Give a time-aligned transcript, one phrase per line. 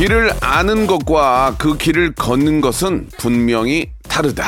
[0.00, 4.46] 길을 아는 것과 그 길을 걷는 것은 분명히 다르다.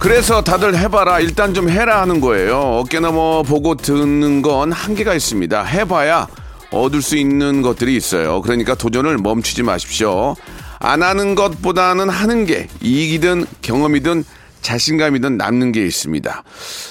[0.00, 2.58] 그래서 다들 해봐라 일단 좀 해라 하는 거예요.
[2.58, 5.62] 어깨나 뭐 보고 듣는 건 한계가 있습니다.
[5.62, 6.26] 해봐야
[6.72, 8.42] 얻을 수 있는 것들이 있어요.
[8.42, 10.34] 그러니까 도전을 멈추지 마십시오.
[10.80, 14.24] 안 하는 것보다는 하는 게 이익이든 경험이든
[14.64, 16.42] 자신감이든 남는 게 있습니다.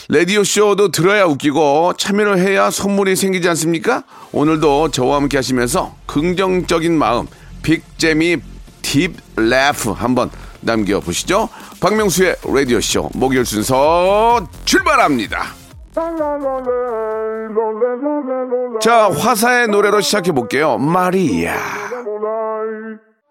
[0.10, 4.04] 라디오 쇼도 들어야 웃기고 참여를 해야 선물이 생기지 않습니까?
[4.32, 7.28] 오늘도 저와 함께 하시면서 긍정적인 마음,
[7.64, 8.38] big재미
[8.82, 10.30] deep laugh 한번
[10.62, 11.50] 남겨보시죠.
[11.82, 15.44] 박명수의 라디오 쇼 목요일 순서 출발합니다.
[18.82, 20.78] 자, 화사의 노래로 시작해 볼게요.
[20.78, 21.56] 마리아.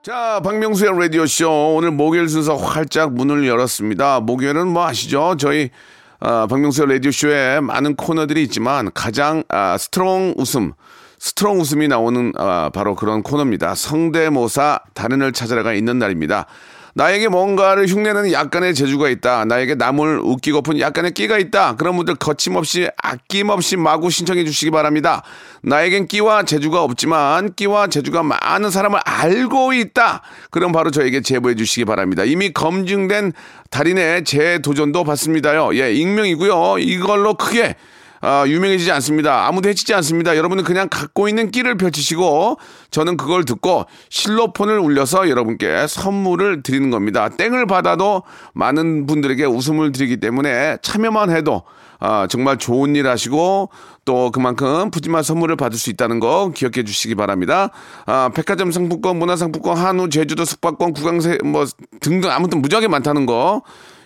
[0.03, 1.77] 자, 박명수의 라디오쇼.
[1.77, 4.19] 오늘 목요일 순서 활짝 문을 열었습니다.
[4.19, 5.37] 목요일은 뭐 아시죠?
[5.39, 5.71] 저희,
[6.19, 10.73] 아, 박명수의 라디오쇼에 많은 코너들이 있지만 가장, 아, strong 웃음,
[11.21, 13.77] strong 웃음이 나오는, 아, 바로 그런 코너입니다.
[13.77, 16.47] 성대모사 달인을 찾아라가 있는 날입니다.
[16.95, 19.45] 나에게 뭔가를 흉내내는 약간의 재주가 있다.
[19.47, 21.77] 나에게 남을 웃기고픈 약간의 끼가 있다.
[21.77, 25.23] 그런 분들 거침없이 아낌없이 마구 신청해 주시기 바랍니다.
[25.63, 30.23] 나에겐 끼와 재주가 없지만 끼와 재주가 많은 사람을 알고 있다.
[30.51, 32.25] 그럼 바로 저에게 제보해 주시기 바랍니다.
[32.25, 33.33] 이미 검증된
[33.71, 35.75] 달인의 재도전도 받습니다요.
[35.77, 36.79] 예, 익명이고요.
[36.79, 37.77] 이걸로 크게
[38.25, 39.49] 아, 유명해지지 않습니다.
[39.49, 40.37] 아무도 해치지 않습니다.
[40.37, 42.57] 여러분은 그냥 갖고 있는 끼를 펼치시고
[42.93, 47.29] 저는 그걸 듣고 실로폰을 울려서 여러분께 선물을 드리는 겁니다.
[47.29, 48.23] 땡을 받아도
[48.55, 51.65] 많은 분들에게 웃음을 드리기 때문에 참여만 해도
[51.99, 53.71] 아, 정말 좋은 일 하시고
[54.05, 57.71] 또 그만큼 푸짐한 선물을 받을 수 있다는 거 기억해 주시기 바랍니다.
[58.07, 61.65] 아, 백화점 상품권, 문화상품권, 한우, 제주도 숙박권, 구강세 뭐
[62.01, 63.63] 등등 아무튼 무지하게 많다는 거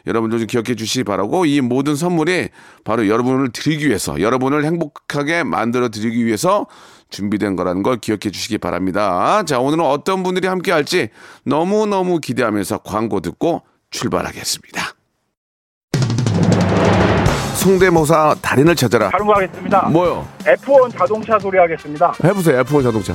[0.07, 2.49] 여러분들 좀 기억해 주시기 바라고 이 모든 선물이
[2.85, 6.67] 바로 여러분을 드리기 위해서 여러분을 행복하게 만들어 드리기 위해서
[7.11, 9.43] 준비된 거라는 걸 기억해 주시기 바랍니다.
[9.45, 11.11] 자, 오늘은 어떤 분들이 함께 할지
[11.45, 14.97] 너무너무 기대하면서 광고 듣고 출발하겠습니다.
[17.55, 19.11] 성대모사 달인을 찾아라.
[19.11, 19.89] 다른 거 하겠습니다.
[19.89, 20.29] 뭐요?
[20.45, 22.13] F1 자동차 소리 하겠습니다.
[22.23, 22.63] 해보세요.
[22.63, 23.15] F1 자동차.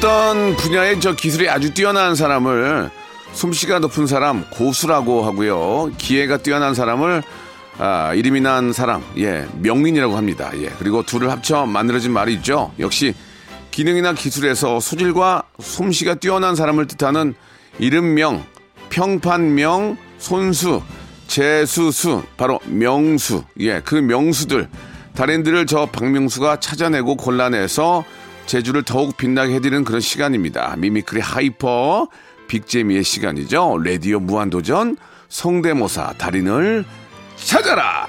[0.00, 2.88] 어떤 분야의 저 기술이 아주 뛰어난 사람을
[3.34, 5.90] 솜씨가 높은 사람 고수라고 하고요.
[5.98, 7.22] 기회가 뛰어난 사람을
[7.76, 10.52] 아, 이름이 난 사람, 예, 명인이라고 합니다.
[10.54, 12.72] 예, 그리고 둘을 합쳐 만들어진 말이 있죠.
[12.78, 13.12] 역시
[13.72, 17.34] 기능이나 기술에서 소질과 솜씨가 뛰어난 사람을 뜻하는
[17.78, 18.42] 이름명,
[18.88, 20.80] 평판명, 손수,
[21.26, 24.66] 재수수, 바로 명수, 예, 그 명수들,
[25.14, 28.02] 달인들을 저 박명수가 찾아내고 골라내서
[28.50, 30.74] 재주를 더욱 빛나게 해드리는 그런 시간입니다.
[30.76, 32.08] mimicry hyper
[32.48, 33.78] big재미의 시간이죠.
[33.78, 34.96] 라디오 무한도전
[35.28, 36.84] 성대모사 달인을
[37.36, 38.08] 찾아라.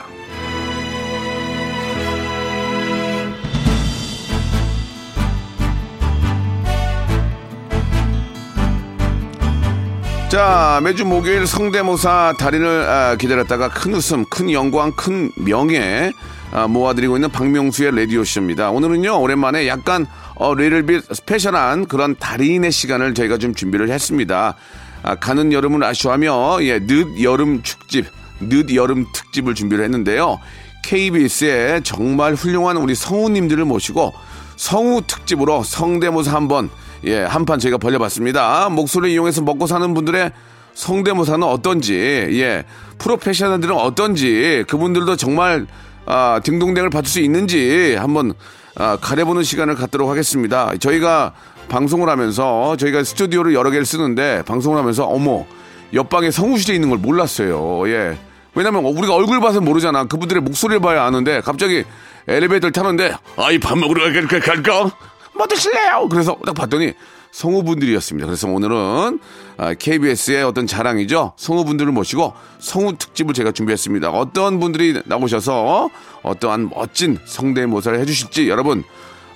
[10.30, 16.14] 자, 매주 목요일 성대모사 달인을 아, 기다렸다가 큰 웃음, 큰 영광, 큰 명예
[16.52, 18.72] 아, 모아드리고 있는 박명수의 라디오쇼입니다.
[18.72, 20.06] 오늘은요, 오랜만에 약간
[20.42, 24.56] 어, 리를빛 스페셜한 그런 달인의 시간을 저희가 좀 준비를 했습니다.
[25.04, 28.08] 아, 가는 여름을 아쉬워하며, 예, 늦 여름 축집,
[28.40, 30.40] 늦 여름 특집을 준비를 했는데요.
[30.84, 34.14] KBS에 정말 훌륭한 우리 성우님들을 모시고
[34.56, 36.72] 성우 특집으로 성대모사 한번
[37.04, 38.70] 예, 한판 저희가 벌려봤습니다.
[38.70, 40.32] 목소리 이용해서 먹고 사는 분들의
[40.74, 42.64] 성대모사는 어떤지, 예,
[42.98, 45.68] 프로페셔널들은 어떤지, 그분들도 정말,
[46.08, 48.34] 아, 딩동댕을 받을 수 있는지 한번,
[48.76, 50.72] 아, 가려보는 시간을 갖도록 하겠습니다.
[50.80, 51.34] 저희가
[51.70, 55.46] 방송을 하면서, 저희가 스튜디오를 여러 개를 쓰는데, 방송을 하면서, 어머,
[55.94, 57.88] 옆방에 성우실에 있는 걸 몰랐어요.
[57.90, 58.18] 예.
[58.56, 60.06] 왜냐면 우리가 얼굴 봐서 모르잖아.
[60.06, 61.84] 그분들의 목소리를 봐야 아는데, 갑자기
[62.28, 64.40] 엘리베이터를 타는데, 아이, 밥 먹으러 갈까?
[64.40, 64.92] 갈까?
[65.34, 66.08] 뭐 드실래요?
[66.10, 66.94] 그래서 딱 봤더니
[67.32, 68.26] 성우분들이었습니다.
[68.28, 69.20] 그래서 오늘은
[69.58, 71.34] 아, KBS의 어떤 자랑이죠.
[71.38, 74.10] 성우분들을 모시고 성우 특집을 제가 준비했습니다.
[74.12, 75.90] 어떤 분들이 나오셔서
[76.24, 78.84] 어떠한 멋진 성대모사를 해주실지 여러분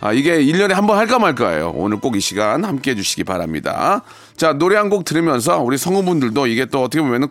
[0.01, 1.71] 아, 이게 1년에 한 번 할까 말까예요.
[1.74, 4.01] 오늘 꼭 이 시간 함께 해주시기 바랍니다.
[4.38, 7.27] 자, 노래 한 곡 들으면서 우리 성우분들도 이게 또 어떻게 보면은,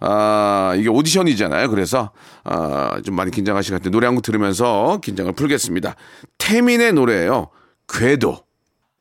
[0.00, 1.68] 아, 이게 오디션이잖아요.
[1.68, 2.12] 그래서,
[2.44, 5.96] 아, 좀 많이 긴장하실 것 같은데 노래 한 곡 들으면서 긴장을 풀겠습니다.
[6.38, 7.48] 태민의 노래예요
[7.88, 8.38] 궤도.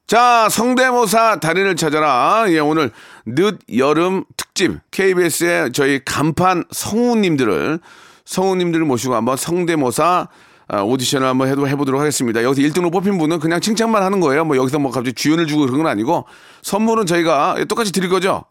[0.05, 2.45] 자, 성대모사 달인을 찾아라.
[2.49, 2.91] 예, 오늘
[3.25, 7.79] 늦 여름 특집 KBS의 저희 간판 성우님들을
[8.25, 10.27] 성우님들을 모시고 한번 성대모사
[10.67, 12.43] 아, 오디션을 한번 해도 해보도록 하겠습니다.
[12.43, 14.45] 여기서 1등으로 뽑힌 분은 그냥 칭찬만 하는 거예요.
[14.45, 16.25] 뭐 여기서 뭐 갑자기 주연을 주고 그런 건 아니고
[16.61, 18.43] 선물은 저희가 똑같이 드릴 거죠.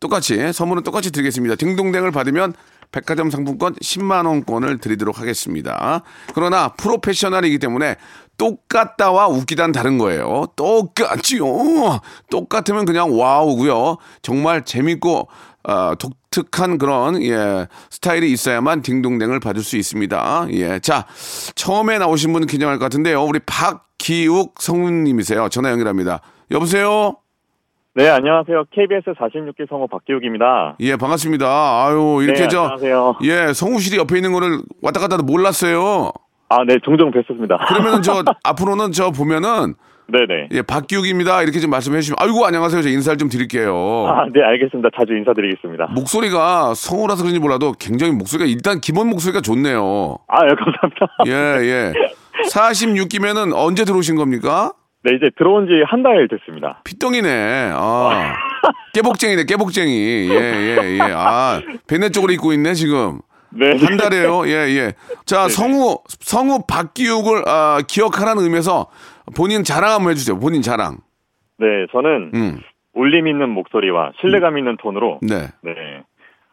[0.00, 1.56] 똑같이 선물은 똑같이 드리겠습니다.
[1.56, 2.54] 딩동댕을 받으면
[2.92, 6.02] 백화점 상품권 10만 원권을 드리도록 하겠습니다.
[6.34, 7.96] 그러나 프로페셔널이기 때문에
[8.38, 10.46] 똑같다와 웃기다는 다른 거예요.
[10.56, 11.46] 똑같지요.
[12.30, 13.96] 똑같으면 그냥 와우고요.
[14.22, 15.28] 정말 재밌고
[15.68, 20.48] 어, 독특한 그런 예, 스타일이 있어야만 딩동댕을 받을 수 있습니다.
[20.52, 21.06] 예, 자
[21.54, 23.22] 처음에 나오신 분은 긴장할 것 같은데요.
[23.24, 25.48] 우리 박기욱 성우님이세요.
[25.48, 26.20] 전화 연결합니다.
[26.52, 27.16] 여보세요.
[27.94, 28.64] 네, 안녕하세요.
[28.72, 30.76] KBS 46기 성우 박기욱입니다.
[30.80, 31.46] 예, 반갑습니다.
[31.46, 33.14] 아유, 이렇게 네, 저, 안녕하세요.
[33.22, 36.12] 예, 성우실이 옆에 있는 거를 왔다 갔다 몰랐어요.
[36.48, 37.66] 아, 네, 종종 뵀었습니다.
[37.68, 39.74] 그러면은 저, 앞으로는 저 보면은,
[40.08, 40.48] 네네.
[40.52, 41.42] 예, 박기욱입니다.
[41.42, 42.82] 이렇게 좀 말씀해 주시면, 아이고, 안녕하세요.
[42.82, 43.74] 저 인사를 좀 드릴게요.
[44.08, 44.90] 아, 네, 알겠습니다.
[44.96, 45.86] 자주 인사드리겠습니다.
[45.90, 50.18] 목소리가 성우라서 그런지 몰라도 굉장히 목소리가, 일단 기본 목소리가 좋네요.
[50.28, 51.06] 아, 예, 감사합니다.
[51.26, 51.92] 예, 예.
[52.52, 54.72] 46기면은 언제 들어오신 겁니까?
[55.02, 56.80] 네, 이제 들어온 지 한 달 됐습니다.
[56.84, 57.72] 피덩이네.
[57.74, 58.34] 아.
[58.94, 60.28] 깨복쟁이네, 깨복쟁이.
[60.30, 61.12] 예, 예, 예.
[61.12, 63.20] 아, 베네 쪽으로 입고 있네, 지금.
[63.58, 63.76] 네.
[63.84, 64.46] 한 달이에요.
[64.48, 64.92] 예, 예.
[65.24, 68.86] 자, 성우, 성우 박기욱을, 아, 기억하라는 의미에서
[69.36, 70.38] 본인 자랑 한번 해주세요.
[70.38, 70.98] 본인 자랑.
[71.58, 72.60] 네, 저는 음,
[72.94, 75.48] 울림 있는 목소리와 신뢰감 있는 톤으로 네.
[75.62, 75.72] 네.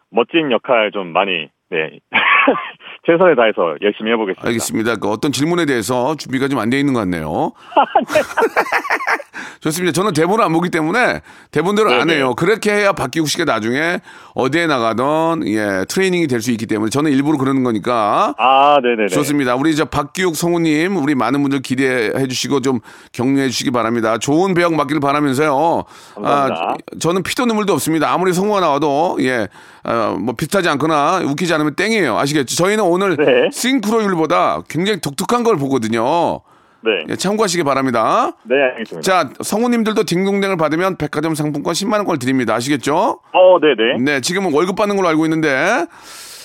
[0.09, 1.99] 멋진 역할 좀 많이 네.
[3.05, 4.47] 최선을 다해서 열심히 해보겠습니다.
[4.47, 4.95] 알겠습니다.
[4.97, 7.51] 그 어떤 질문에 대해서 준비가 좀 안 돼 있는 것 같네요.
[9.61, 9.91] 좋습니다.
[9.93, 11.21] 저는 대본을 안 보기 때문에
[11.51, 12.15] 대본대로 안 네네.
[12.19, 12.33] 해요.
[12.35, 13.99] 그렇게 해야 박기국 씨가 나중에
[14.35, 19.07] 어디에 나가던 예, 트레이닝이 될 수 있기 때문에 저는 일부러 그러는 거니까 아, 네네네.
[19.07, 19.55] 좋습니다.
[19.55, 22.79] 우리 저 박기욱 성우님, 우리 많은 분들 기대해 주시고 좀
[23.13, 24.17] 격려해 주시기 바랍니다.
[24.17, 25.83] 좋은 배역 맡기를 바라면서요.
[26.15, 26.61] 감사합니다.
[26.61, 28.11] 아, 저는 피도 눈물도 없습니다.
[28.11, 29.47] 아무리 성우가 나와도 예,
[29.83, 32.17] 아, 뭐 비슷하지 않거나 웃기지 않으면 땡이에요.
[32.17, 32.55] 아시겠죠?
[32.55, 33.49] 저희는 오늘 네.
[33.51, 36.41] 싱크로율보다 굉장히 독특한 걸 보거든요.
[36.85, 37.05] 네.
[37.09, 38.33] 예, 참고하시기 바랍니다.
[38.43, 39.01] 네, 알겠습니다.
[39.01, 42.53] 자, 성우님들도 딩동댕을 받으면 백화점 상품권 10만 원권을 드립니다.
[42.55, 43.19] 아시겠죠?
[43.31, 44.03] 어, 네 네.
[44.03, 45.85] 네, 지금은 월급 받는 걸로 알고 있는데.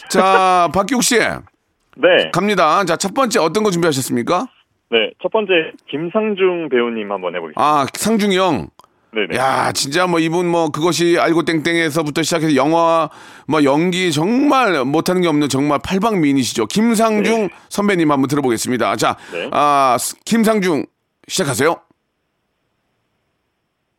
[0.08, 1.18] 자, 박기욱 씨.
[1.18, 2.30] 네.
[2.32, 2.84] 갑니다.
[2.84, 4.46] 자, 첫 번째 어떤 거 준비하셨습니까?
[4.90, 5.10] 네.
[5.20, 5.52] 첫 번째,
[5.90, 7.60] 김상중 배우님 한번 해보겠습니다.
[7.60, 8.68] 아, 상중이 형.
[9.10, 9.36] 네네.
[9.38, 13.08] 야, 진짜 뭐 이분 뭐 그것이 알고 땡땡에서부터 시작해서 영화,
[13.46, 16.66] 뭐 연기 정말 못하는 게 없는 정말 팔방미인이시죠.
[16.66, 18.96] 김상중 선배님 한번 들어보겠습니다.
[18.96, 19.48] 자, 네.
[19.52, 20.84] 아, 스- 김상중
[21.26, 21.74] 시작하세요.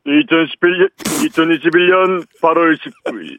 [0.05, 3.37] 2011년, 2021년 8월 19일.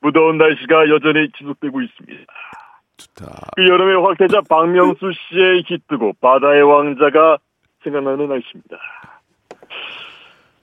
[0.00, 2.32] 무더운 날씨가 여전히 지속되고 있습니다.
[2.96, 3.48] 좋다.
[3.56, 7.38] 그 여름의 확대자 박명수 씨의 히트곡 바다의 왕자가
[7.84, 8.76] 생각나는 날씨입니다.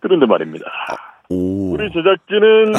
[0.06, 0.66] 그런데 말입니다.
[1.30, 1.74] 오.
[1.74, 2.74] 우리 제작진은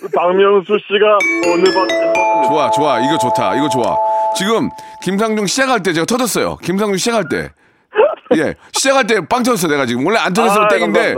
[0.00, 1.18] 그 박명수 씨가
[1.52, 3.00] 어느 밤 좋아, 좋아.
[3.00, 3.54] 이거 좋다.
[3.56, 3.94] 이거 좋아.
[4.34, 4.70] 지금
[5.02, 6.56] 김상중 시작할 때 제가 터졌어요.
[6.56, 7.50] 김상중 시작할 때.
[8.36, 10.06] 예, 시작할 때 빵 터졌어 내가 지금.
[10.06, 11.14] 원래 안 터졌으면 아, 땡인데.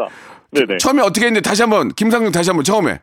[0.81, 2.99] 처음에 어떻게 했는데 다시 한번 김상중 다시 한번 처음에.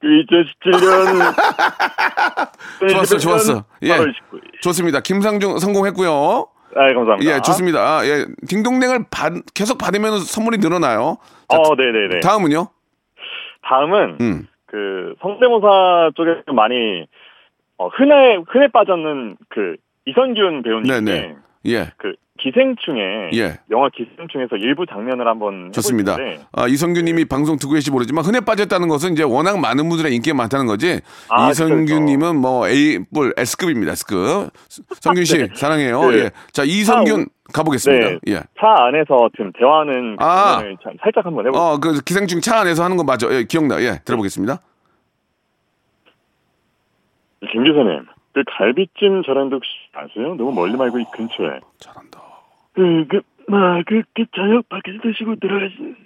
[0.00, 1.34] 그 2017년
[2.88, 3.64] 좋았어, 좋았어.
[3.82, 3.88] 예.
[3.96, 4.62] 8월 19일.
[4.62, 5.00] 좋습니다.
[5.00, 6.46] 김상중 성공했고요.
[6.76, 7.34] 아, 감사합니다.
[7.34, 7.80] 예, 좋습니다.
[7.80, 11.18] 아, 예, 딩동댕을 받, 계속 받으면 선물이 늘어나요.
[11.48, 12.20] 자, 어, 네네네.
[12.20, 12.68] 다음은요?
[13.62, 14.46] 다음은 음.
[14.66, 17.06] 그 성대모사 쪽에 좀 많이
[17.76, 21.36] 어, 흔해 흔해 빠졌는 그 이선균 배우님의 네네.
[21.66, 23.58] 예, 그 기생충에 예.
[23.70, 26.16] 영화 기생충에서 일부 장면을 한번 좋습니다.
[26.52, 30.66] 아, 이성균님이 방송 듣고 계실지 모르지만 흔해 빠졌다는 것은 이제 워낙 많은 분들의 인기가 많다는
[30.66, 31.00] 거지.
[31.28, 33.92] 아, 이성균님은 뭐 A뿔 S급입니다.
[33.92, 34.50] S급.
[35.00, 36.10] 성균 씨 사랑해요.
[36.10, 36.16] 네.
[36.16, 36.30] 예.
[36.52, 38.08] 자, 이성균 가보겠습니다.
[38.10, 38.34] 네, 예.
[38.58, 40.62] 차 안에서 지금 대화하는 그 아.
[41.02, 41.60] 살짝 한번 해볼게요.
[41.60, 43.32] 어, 그 기생충 차 안에서 하는 거 맞죠?
[43.34, 43.82] 예, 기억나.
[43.82, 44.60] 예, 들어보겠습니다.
[47.52, 50.34] 김 기사님, 그 갈비찜 혹시 아세요?
[50.34, 51.60] 너무 멀리 말고 이 근처에.
[51.78, 52.20] 잘한다.
[52.80, 55.96] 그, 그, 막, 그, 그, 저녁 밖에서 드시고 들어가시는.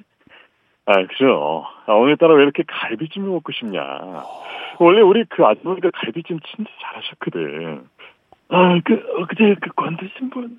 [0.87, 1.65] 아, 그죠.
[1.87, 3.81] 아, 오늘따라 왜 이렇게 갈비찜을 먹고 싶냐.
[4.81, 7.85] 원래 우리 그 아줌마가 갈비찜 진짜 잘하셨거든.
[8.49, 10.59] 아, 그, 어제 그 관두신 분.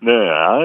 [0.00, 0.58] 네, 아,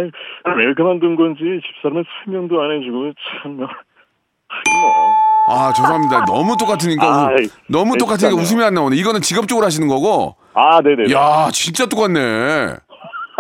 [0.55, 3.67] 왜 그만둔 건지 집사람은 설명도 안 해주고, 참, 뭐.
[3.67, 5.13] 뭐.
[5.49, 6.25] 아, 죄송합니다.
[6.25, 8.41] 너무 똑같으니까 아, 우- 너무 네, 똑같으니까 괜찮아요.
[8.41, 8.95] 웃음이 안 나오네.
[8.95, 10.35] 이거는 직업적으로 하시는 거고.
[10.53, 11.11] 아, 네네.
[11.13, 12.19] 야, 진짜 똑같네.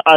[0.05, 0.13] 아,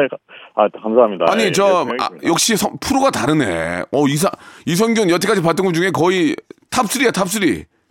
[0.65, 1.27] 아, 감사합니다.
[1.29, 2.09] 아니 예, 저 예, 아.
[2.25, 3.85] 역시 성- 프로가 다르네.
[3.93, 4.31] 어 이사
[4.67, 6.37] 이성균 여태까지 봤던 것 중에 거의
[6.71, 7.43] top 3야 top 3.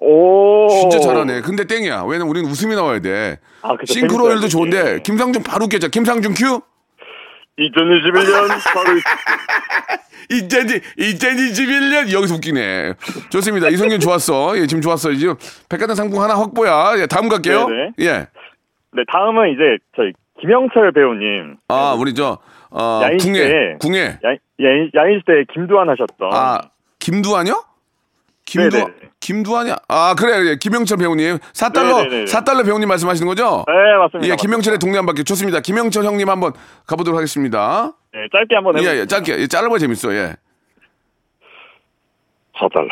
[0.02, 0.68] 오.
[0.70, 1.42] 진짜 잘하네.
[1.42, 2.04] 근데 땡이야.
[2.08, 3.40] 왜냐면 우리는 웃음이 나와야 돼.
[3.62, 3.94] 아, 그쵸.
[3.94, 5.00] 싱크로율도 재밌어요, 좋은데 예.
[5.00, 5.90] 김상중 바로 웃겼죠.
[5.90, 6.62] 김상중 큐.
[7.60, 8.98] 2021년 바로
[10.30, 12.94] 2000, 2021년 여기서 웃기네.
[13.30, 13.68] 좋습니다.
[13.70, 14.58] 이성균 좋았어.
[14.58, 15.12] 예, 지금 좋았어.
[15.14, 15.36] 지금
[15.68, 16.94] 백화점 상품 하나 확보야.
[17.00, 17.68] 예, 다음 갈게요.
[17.68, 17.92] 네네.
[18.00, 18.28] 예.
[18.94, 19.62] 네, 다음은 이제
[19.98, 21.58] 저희 김영철 배우님.
[21.68, 22.38] 아, 우리 저
[22.72, 24.00] 어, 야인 궁예, 시대에 궁예.
[24.02, 24.30] 야,
[24.64, 26.30] 야인, 야인 시대 김두한 하셨던.
[26.34, 26.62] 아,
[27.00, 27.64] 김두한이요?
[28.46, 28.94] 김두 네네네.
[29.20, 29.76] 김두한이야?
[29.88, 30.42] 아, 그래.
[30.42, 30.56] 그래.
[30.58, 31.38] 김영철 배우님.
[31.38, 32.26] 4달러 네네네.
[32.26, 33.64] 4달러 배우님 말씀하시는 거죠?
[33.68, 34.32] 네, 맞습니다.
[34.32, 35.60] 예, 김영철의 동네 한 바퀴 좋습니다.
[35.60, 36.54] 김영철 형님 한번
[36.88, 37.94] 가보도록 하겠습니다.
[38.12, 39.02] 네, 짧게 한번 예, 해볼게요.
[39.02, 39.38] 예, 짧게.
[39.40, 40.14] 예, 짧아야 재밌어.
[40.14, 40.36] 예.
[42.56, 42.90] 4달러.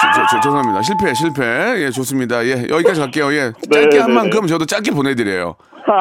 [0.00, 0.82] 저, 저, 저, 죄송합니다.
[0.82, 1.84] 실패, 실패.
[1.84, 2.44] 예, 좋습니다.
[2.44, 3.32] 예, 여기까지 갈게요.
[3.32, 5.56] 예, 짧게 네, 한 네, 만큼 저도 짧게 보내드려요.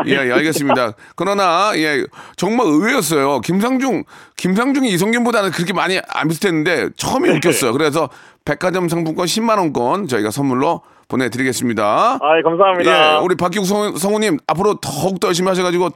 [0.07, 0.93] 예, 예, 알겠습니다.
[1.15, 2.05] 그러나, 예,
[2.37, 3.41] 정말 의외였어요.
[3.41, 4.03] 김상중,
[4.37, 7.35] 김상중이 이성균보다는 그렇게 많이 안 비슷했는데 처음이 네.
[7.37, 7.73] 웃겼어요.
[7.73, 8.09] 그래서
[8.45, 12.19] 백화점 상품권 10만원권 저희가 선물로 보내드리겠습니다.
[12.21, 13.15] 아, 감사합니다.
[13.15, 15.89] 예, 우리 박기국 성우, 성우님 앞으로 더욱더 열심히 하셔가지고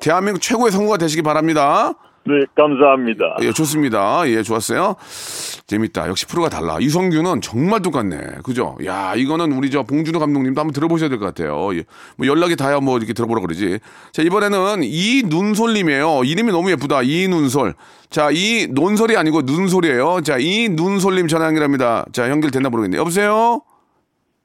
[0.00, 1.94] 대한민국 최고의 성우가 되시기 바랍니다.
[2.30, 3.36] 네, 감사합니다.
[3.42, 4.22] 예, 좋습니다.
[4.28, 4.94] 예, 좋았어요.
[5.66, 6.08] 재밌다.
[6.08, 6.78] 역시 프로가 달라.
[6.80, 8.18] 이성규는 정말 똑같네.
[8.44, 8.76] 그죠?
[8.84, 11.74] 야, 이거는 우리 저 봉준호 감독님도 한번 들어보셔야 될 것 같아요.
[11.76, 11.82] 예,
[12.16, 13.80] 뭐 연락이 닿아야 뭐 이렇게 들어보라 그러지.
[14.12, 16.22] 자, 이번에는 이눈솔님이에요.
[16.24, 17.02] 이름이 너무 예쁘다.
[17.02, 17.74] 이눈솔.
[18.10, 20.20] 자, 이 논솔이 아니고 눈솔이에요.
[20.22, 22.04] 자, 이 눈솔님 전화 연결합니다.
[22.12, 23.00] 자, 연결됐나 모르겠네요.
[23.00, 23.62] 여보세요?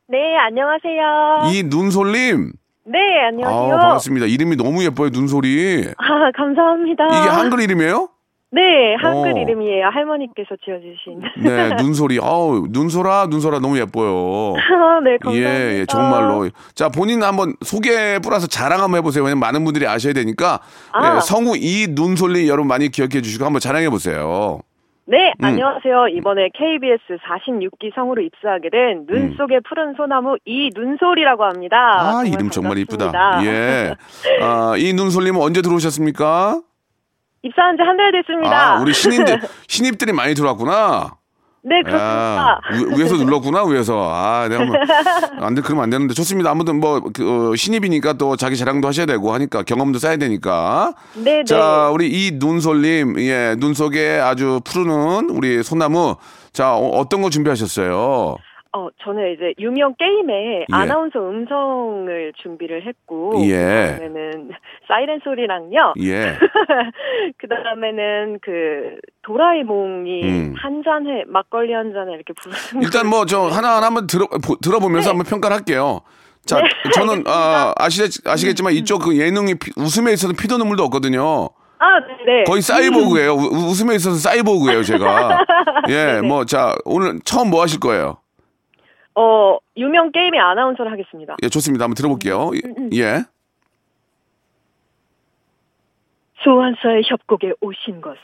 [0.08, 1.52] 네, 안녕하세요.
[1.52, 2.52] 이 눈솔님.
[2.88, 3.78] 네, 아, 안녕하세요.
[3.78, 4.28] 반갑습니다.
[4.28, 5.10] 이름이 너무 예뻐요.
[5.12, 5.86] 눈솔이.
[5.98, 7.06] 아, 감사합니다.
[7.08, 8.10] 이게 한글 이름이에요?
[8.52, 8.62] 네,
[9.02, 9.42] 한글 어.
[9.42, 9.88] 이름이에요.
[9.92, 11.22] 할머니께서 지어주신.
[11.44, 12.20] 네, 눈소리.
[12.22, 14.54] 아우, 눈소라, 눈소라 너무 예뻐요.
[14.56, 15.34] 아, 네, 감사합니다.
[15.34, 16.50] 예, 예, 정말로.
[16.76, 19.24] 자, 본인 한번 소개 플러스 자랑 한번 해보세요.
[19.24, 20.60] 왜냐면 많은 분들이 아셔야 되니까.
[20.94, 21.16] 아.
[21.16, 24.60] 예, 성우 이 눈솔리 여러분 많이 기억해 주시고 한번 자랑해 보세요.
[25.08, 25.46] 네, 음.
[25.46, 26.08] 안녕하세요.
[26.18, 31.78] 이번에 KBS 46기 성으로 입사하게 된 눈 속의 푸른 소나무 이눈솔이라고 합니다.
[31.78, 33.12] 아, 이름 정말 이쁘다.
[33.12, 33.46] 반갑습니다.
[33.46, 33.96] 예.
[34.42, 36.60] 아, 이 눈솔님은 언제 들어오셨습니까?
[37.44, 38.78] 입사한 지 한 달 됐습니다.
[38.78, 41.12] 아, 우리 신입들, 신입들이 많이 들어왔구나.
[41.68, 42.06] 네, 그렇습니다.
[42.38, 44.08] 야, 위, 위에서 눌렀구나, 위에서.
[44.14, 44.76] 아, 내가 뭐,
[45.40, 46.14] 안 돼, 그러면 안 되는데.
[46.14, 46.52] 좋습니다.
[46.52, 50.94] 아무튼 뭐, 그, 어, 신입이니까 또 자기 자랑도 하셔야 되고 하니까 경험도 쌓아야 되니까.
[51.16, 51.44] 네, 네.
[51.44, 56.18] 자, 우리 이 눈솔님, 예, 눈 속에 아주 푸르는 우리 소나무.
[56.54, 58.38] 자, 어, 떤거 준비하셨어요?
[58.76, 60.66] 어, 저는 이제 유명 게임에 예.
[60.70, 63.96] 아나운서 음성을 준비를 했고 예.
[63.98, 64.50] 그다음에는
[64.88, 65.94] 사이렌 소리랑요.
[66.02, 66.34] 예.
[67.40, 70.54] 그다음에는 그 도라에몽이 음.
[70.58, 74.58] 한 잔에 막걸리 한 잔에 이렇게 부르는 일단 걸- 뭐, 저 하나하나 한번 들어, 보-
[74.62, 76.02] 들어보면서 한번 평가를 할게요.
[76.46, 81.50] 자, 네, 저는, 아, 아시, 아시겠지만 이쪽 그 예능이 피- 웃음에 있어서 피도 눈물도 없거든요.
[81.80, 82.44] 아, 네.
[82.46, 83.34] 거의 사이보그예요.
[83.34, 85.40] 우- 웃음에 있어서 사이보그예요, 제가.
[85.90, 86.28] 예, 네네.
[86.28, 88.18] 뭐, 자, 오늘 처음 뭐 하실 거예요?
[89.16, 91.36] 어, 유명 게임의 아나운서를 하겠습니다.
[91.44, 91.86] 예, 좋습니다.
[91.86, 92.52] 한번 들어볼게요.
[92.94, 93.24] 예.
[96.44, 98.20] 소환사의 협곡에 오신 것을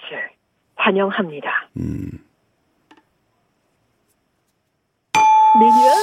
[0.76, 1.50] 환영합니다.
[1.78, 2.10] 음.
[5.60, 5.94] 미니언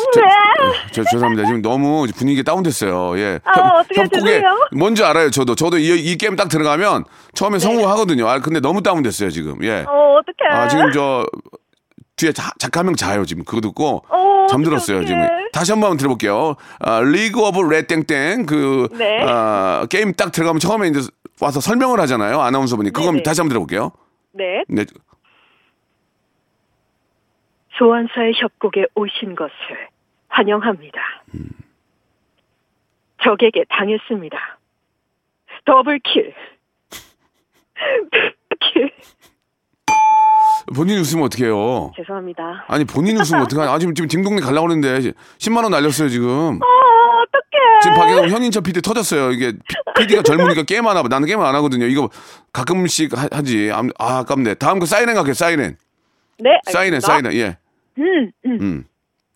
[0.93, 1.47] 저 죄송합니다.
[1.47, 3.19] 지금 너무 분위기가 다운됐어요.
[3.19, 3.41] 예.
[3.45, 4.69] 아, 어떡해, 죄송해요.
[4.77, 5.31] 뭔지 알아요.
[5.31, 7.05] 저도 저도 이, 이 게임 딱 들어가면
[7.35, 8.29] 처음에 성공하거든요.
[8.29, 9.63] 아 근데 너무 다운됐어요 지금.
[9.65, 9.85] 예.
[9.89, 10.51] 어, 어떡해.
[10.51, 11.27] 아 지금 저
[12.19, 15.27] 뒤에 자, 작가 한 명 자요 지금 그거 듣고 어, 잠들었어요 지금.
[15.53, 16.57] 다시 한 번 들어볼게요.
[16.81, 19.23] 아, 리그 오브 레땡땡 그 네.
[19.27, 21.01] 아, 게임 딱 들어가면 처음에 이제
[21.41, 22.91] 와서 설명을 하잖아요 아나운서분이.
[22.93, 23.23] 그거 네네.
[23.23, 23.93] 다시 한번 들어볼게요.
[24.33, 24.65] 네.
[24.69, 24.85] 네.
[27.79, 29.53] 소환사의 협곡에 오신 것을
[30.29, 31.01] 환영합니다.
[33.23, 34.37] 적에게 당했습니다.
[35.65, 36.35] Double kill.
[38.61, 38.91] Kill.
[40.75, 41.93] 본인이 웃으면 어떡해요?
[41.97, 42.65] 죄송합니다.
[42.69, 43.71] 아니 본인이 웃으면 어떡하냐?
[43.73, 46.29] 아 지금 지금 딩동댕 가려고 그러는데 10만 원 날렸어요 지금.
[46.29, 46.67] 어,
[47.23, 47.81] 어떡해.
[47.83, 49.33] 지금 밖에서 현인철 PD 터졌어요.
[49.33, 49.53] 이게
[49.97, 51.87] PD가 젊으니까 게임 안 하고 나는 게임 안 하거든요.
[51.87, 52.09] 이거
[52.53, 53.71] 가끔씩 하, 하지.
[53.73, 54.55] 아 아, 아깝네.
[54.55, 55.35] 다음 거 사이렌 갈게요.
[55.35, 55.77] 사이렌.
[56.39, 56.51] 네.
[56.71, 57.31] 사이렌 알겠습니다.
[57.31, 57.33] 사이렌.
[57.35, 57.59] 예.
[57.99, 58.59] 음, 음.
[58.61, 58.85] 음.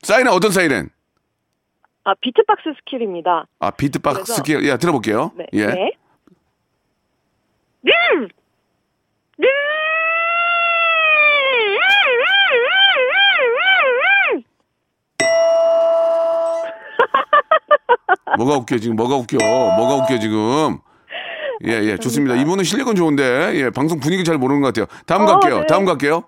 [0.03, 0.89] 사이렌 어떤 사이렌?
[2.05, 3.47] 아, 비트박스 스킬입니다.
[3.61, 4.65] 아 비트박스 그래서- 스킬.
[4.65, 5.33] 예 들어볼게요.
[5.37, 5.47] 네.
[5.53, 5.67] 예.
[5.67, 5.91] 네.
[7.87, 8.29] 음!
[9.41, 9.45] 음!
[18.37, 20.79] 뭐가 웃겨 지금 뭐가 웃겨 뭐가 웃겨 지금.
[21.65, 22.35] 예, 예, 좋습니다.
[22.37, 24.87] 이분은 실력은 좋은데, 예, 방송 분위기 잘 모르는 것 같아요.
[25.07, 25.61] 다음 어, 갈게요.
[25.61, 25.67] 네.
[25.67, 26.25] 다음 갈게요.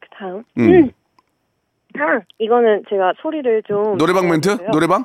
[0.00, 0.44] 그 다음.
[0.58, 0.74] 음.
[0.74, 0.90] 음.
[2.38, 4.66] 이거는 제가 소리를 좀 노래방 멘트?
[4.70, 5.04] 노래방?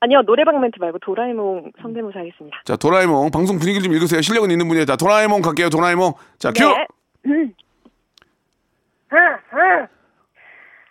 [0.00, 2.60] 아니요, 노래방 멘트 말고 도라에몽 성대모사 하겠습니다.
[2.64, 3.30] 자, 도라에몽.
[3.30, 4.20] 방송 분위기를 좀 읽으세요.
[4.20, 4.84] 실력은 있는 분이에요.
[4.84, 5.70] 자, 도라에몽 갈게요.
[5.70, 6.12] 도라에몽.
[6.38, 6.64] 자, 큐!
[6.64, 6.86] 네.
[7.26, 7.54] 음.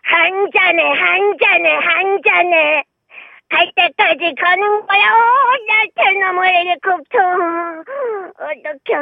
[0.01, 2.83] 한 잔에 한 잔에 한 잔에
[3.49, 5.07] 갈 때까지 가는 거야.
[5.67, 7.17] 나한테 너무 헬리콥터.
[8.35, 8.99] 어떡해.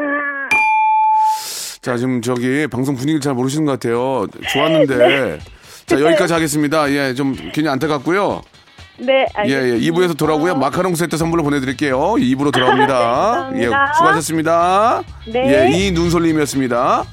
[1.82, 4.28] 자, 지금 저기 방송 분위기를 잘 모르시는 것 같아요.
[4.52, 5.40] 좋았는데.
[5.86, 6.92] 자, 여기까지 하겠습니다.
[6.92, 8.42] 예, 좀 괜히 안타깝고요.
[8.98, 9.76] 네, 예, 알겠습니다.
[9.86, 9.92] 예.
[9.92, 10.56] 2부에서 돌아오고요.
[10.56, 12.00] 마카롱 세트 선물로 보내드릴게요.
[12.00, 13.52] 2부로 돌아옵니다.
[13.58, 13.66] 예.
[13.66, 15.04] 수고하셨습니다.
[15.32, 15.70] 네.
[15.72, 17.04] 예, 이눈솔님이었습니다.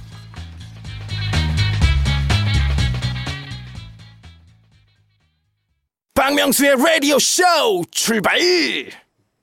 [6.33, 7.43] 박명수의 라디오 쇼
[7.91, 8.39] 출발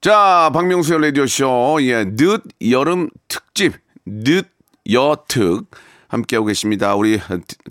[0.01, 3.73] 자, 박명수의 라디오 쇼, 예, 늦 여름 특집,
[4.07, 4.47] 늦
[4.91, 5.69] 여특
[6.07, 6.95] 함께하고 계십니다.
[6.95, 7.19] 우리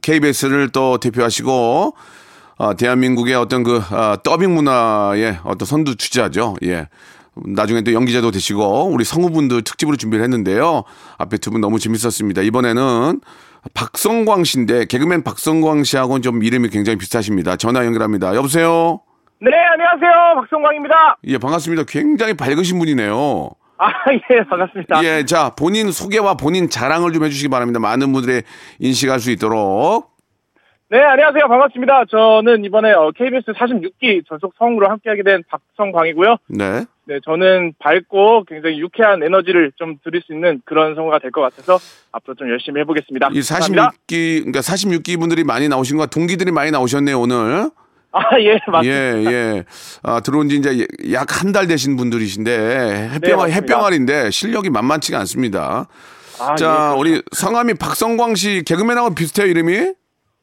[0.02, 1.96] KBS를 또 대표하시고,
[2.58, 6.54] 어, 대한민국의 어떤 그, 아, 더빙 문화의 어떤 선두 주자죠.
[6.62, 6.86] 예.
[7.34, 10.84] 나중에 또 연기자도 되시고, 우리 성우분들 특집으로 준비를 했는데요.
[11.16, 12.42] 앞에 두 분 너무 재밌었습니다.
[12.42, 13.20] 이번에는
[13.74, 17.56] 박성광 씨인데, 개그맨 박성광 씨하고는 좀 이름이 굉장히 비슷하십니다.
[17.56, 18.36] 전화 연결합니다.
[18.36, 19.00] 여보세요?
[19.40, 20.34] 네, 안녕하세요.
[20.36, 21.18] 박성광입니다.
[21.24, 21.84] 예, 반갑습니다.
[21.88, 23.50] 굉장히 밝으신 분이네요.
[23.78, 23.88] 아,
[24.32, 25.04] 예, 반갑습니다.
[25.04, 27.78] 예, 자, 본인 소개와 본인 자랑을 좀 해주시기 바랍니다.
[27.78, 28.42] 많은 분들이
[28.80, 30.10] 인식할 수 있도록.
[30.90, 31.46] 네, 안녕하세요.
[31.46, 32.06] 반갑습니다.
[32.06, 36.36] 저는 이번에 어, KBS 46기 전속 성우로 함께하게 된 박성광이고요.
[36.48, 36.84] 네.
[37.04, 41.78] 네, 저는 밝고 굉장히 유쾌한 에너지를 좀 드릴 수 있는 그런 성우가 될 것 같아서
[42.10, 43.28] 앞으로 좀 열심히 해보겠습니다.
[43.28, 43.90] 이 감사합니다.
[44.08, 47.70] 46기, 그러니까 46기 분들이 많이 나오신 것, 동기들이 많이 나오셨네요, 오늘.
[48.12, 48.84] 아, 예, 맞습니다.
[48.84, 49.64] 예, 예.
[50.02, 53.52] 아, 들어온 지 이제 약 한 달 되신 분들이신데, 햇병, 네.
[53.52, 55.86] 햇병아리인데 실력이 만만치가 않습니다.
[56.40, 59.72] 아, 자, 예, 우리 성함이 박성광 씨 개그맨하고 비슷해요, 이름이?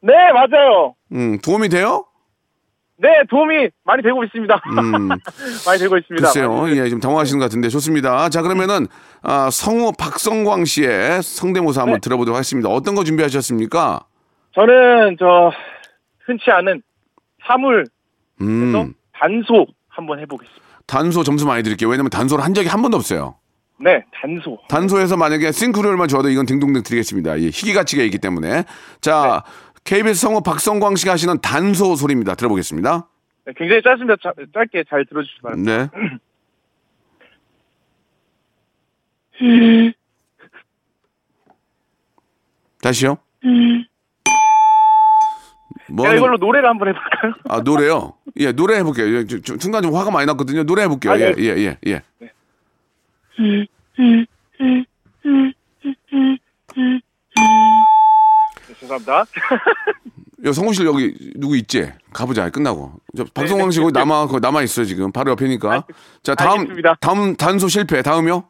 [0.02, 0.94] 네, 맞아요.
[1.12, 2.04] 음, 도움이 돼요?
[2.98, 4.54] 네, 도움이 많이 되고 있습니다.
[4.78, 5.08] 음.
[5.66, 6.28] 많이 되고 있습니다.
[6.28, 6.68] 글쎄요.
[6.70, 8.28] 예, 좀 당황하시는 것 같은데 좋습니다.
[8.30, 8.86] 자, 그러면은
[9.22, 12.00] 아, 성우 박성광 씨의 성대모사 한번 네.
[12.00, 12.68] 들어보도록 하겠습니다.
[12.70, 14.00] 어떤 거 준비하셨습니까?
[14.54, 15.50] 저는 저
[16.24, 16.82] 흔치 않은
[17.46, 17.84] 사물
[18.40, 18.94] 음.
[19.12, 20.64] 단소 한번 해보겠습니다.
[20.86, 21.88] 단소 점수 많이 드릴게요.
[21.88, 23.36] 왜냐면 단소를 한 적이 한 번도 없어요.
[23.78, 24.58] 네, 단소.
[24.68, 27.38] 단소에서 만약에 싱크로율만 줘도 이건 등등등 드리겠습니다.
[27.40, 28.64] 예, 희귀 가치가 있기 때문에.
[29.00, 29.42] 자,
[29.84, 32.34] KBS 성우 박성광 씨가 하시는 단소 소리입니다.
[32.36, 33.08] 들어보겠습니다.
[33.46, 34.16] 네, 굉장히 짧습니다.
[34.22, 35.90] 자- 짧게 잘 들어주시기 바랍니다.
[35.94, 36.18] 네.
[42.82, 43.18] 다시요.
[45.88, 47.32] 뭐 하는- 이걸로 노래를 한번 해볼까요?
[47.48, 48.14] 아 노래요?
[48.38, 49.06] 예 노래 해볼게요.
[49.18, 50.64] 예, 좀- 좀 순간 좀 화가 많이 났거든요.
[50.64, 51.12] 노래 해볼게요.
[51.12, 51.42] 아, 예, 네.
[51.42, 52.02] 예, 예, 예.
[52.18, 52.30] 네,
[58.80, 59.24] 죄송합니다.
[60.44, 61.90] 여 성우실 여기 누구 있지?
[62.12, 62.50] 가보자.
[62.50, 62.92] 끝나고.
[63.16, 65.84] 저 박성광 씨 거기 남아 거기 남아 있어요 지금 바로 옆이니까.
[66.22, 66.96] 자 다음 알겠습니다.
[67.00, 68.02] 다음 단소 실패.
[68.02, 68.44] 다음요?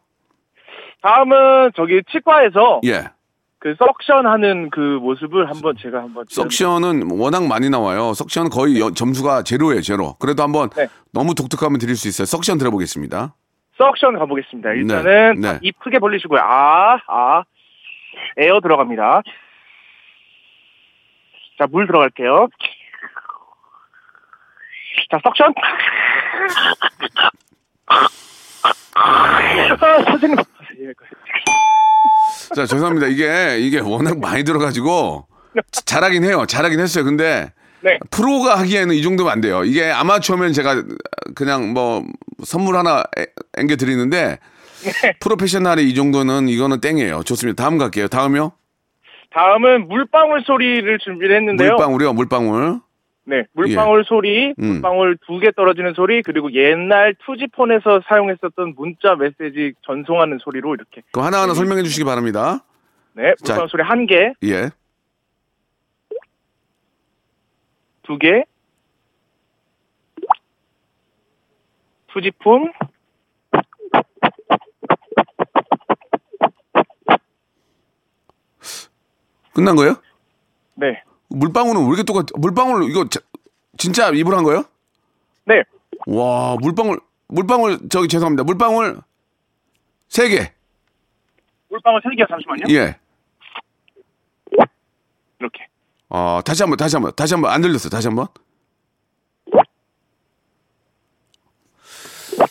[1.02, 3.04] 다음은 저기 치과에서 예.
[3.58, 8.12] 그 석션하는 그 모습을 한번 제가 한번 석션은 워낙 많이 나와요.
[8.14, 10.14] 석션은 거의 여- 점수가 제로예요, 제로.
[10.18, 10.86] 그래도 한번 네.
[11.12, 12.26] 너무 독특하면 드릴 수 있어요.
[12.26, 13.34] 석션 들어보겠습니다.
[13.78, 14.72] 석션 가보겠습니다.
[14.72, 15.58] 일단은 네, 네.
[15.62, 16.40] 입 크게 벌리시고요.
[16.40, 17.44] 아, 아,
[18.36, 19.22] 에어 들어갑니다.
[21.58, 22.48] 자, 물 들어갈게요.
[25.10, 25.54] 자, 석션.
[28.94, 30.36] 아, 선생님.
[32.50, 33.06] 예, 자, 죄송합니다.
[33.08, 35.26] 이게, 이게 워낙 많이 들어가지고,
[35.72, 36.44] 자- 잘하긴 해요.
[36.46, 37.04] 잘하긴 했어요.
[37.04, 37.98] 근데, 네.
[38.10, 39.64] 프로가 하기에는 이 정도면 안 돼요.
[39.64, 40.82] 이게 아마추어면 제가
[41.34, 42.04] 그냥 뭐,
[42.44, 43.26] 선물 하나 애-
[43.58, 44.38] 앵겨 드리는데,
[45.20, 47.22] 프로페셔널이 이 정도는 이거는 땡이에요.
[47.24, 47.62] 좋습니다.
[47.62, 48.08] 다음 갈게요.
[48.08, 48.52] 다음이요?
[49.34, 51.70] 다음은 물방울 소리를 준비를 했는데요.
[51.72, 52.80] 물방울이요, 물방울.
[53.28, 54.64] 네, 물방울 소리, 음.
[54.64, 61.02] 물방울 두개 떨어지는 소리, 그리고 옛날 투지폰에서 사용했었던 문자 메시지 전송하는 소리로 이렇게.
[61.10, 62.64] 그럼 하나하나 설명해 주시기 바랍니다.
[63.14, 63.54] 네, 자.
[63.54, 64.70] 물방울 소리 한 개, 예.
[68.04, 68.44] 두 개,
[72.06, 72.72] 투지폰,
[79.52, 79.96] 끝난 거예요?
[80.76, 83.20] 네, 물방울은 왜 이렇게 똑같, 물방울, 이거 자-
[83.78, 84.64] 진짜 입으로 한 거예요?
[85.44, 85.62] 네,
[86.06, 88.44] 와, 물방울, 물방울, 저기 죄송합니다.
[88.44, 89.00] 물방울
[90.08, 90.52] 세 개.
[91.68, 92.26] 물방울 세 개요.
[92.28, 92.64] 잠시만요.
[92.70, 92.96] 예.
[95.38, 95.66] 이렇게.
[96.08, 97.88] 어, 다시 한 번, 다시 한 번, 다시 한 번, 안 들렸어.
[97.90, 98.26] 다시 한 번.
[99.56, 99.62] 야,
[102.38, 102.46] 그,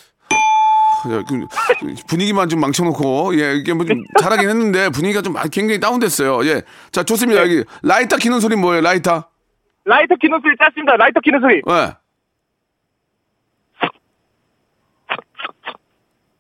[2.08, 6.46] 분위기만 좀 망쳐놓고, 예, 이게 뭐 좀 잘하긴 했는데, 분위기가 좀 굉장히 다운됐어요.
[6.48, 6.64] 예.
[6.92, 7.42] 자, 좋습니다.
[7.42, 9.26] 여기, 라이터 키는 소리 뭐예요, 라이터?
[9.86, 10.96] 라이터 키는 소리 짰습니다.
[10.98, 11.62] 라이터 키는 소리.
[11.70, 11.96] 예.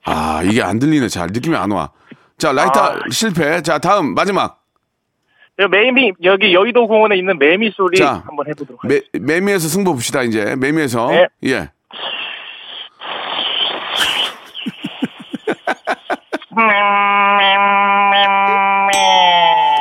[0.03, 1.07] 아, 이게 안 들리네.
[1.07, 1.27] 잘.
[1.31, 1.91] 느낌이 안 와.
[2.37, 2.99] 자, 라이터 아.
[3.11, 3.61] 실패.
[3.61, 4.61] 자, 다음, 마지막.
[5.59, 9.33] 여- 매미 여기 여의도 공원에 있는 매미 소리 자, 한번 해보도록 매, 하겠습니다.
[9.33, 10.55] 매미에서 승부 봅시다, 이제.
[10.57, 11.09] 매미에서.
[11.11, 11.27] 네.
[11.45, 11.71] 예.